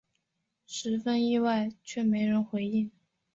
[0.65, 2.89] 十分意外却没人回应